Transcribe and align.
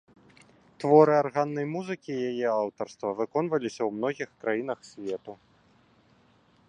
Творы 0.83 1.13
арганнай 1.23 1.67
музыкі 1.73 2.13
яе 2.29 2.47
аўтарства 2.53 3.09
выконваліся 3.21 3.79
ў 3.85 3.89
многіх 4.01 4.29
краінах 4.47 4.79
свету. 4.93 5.31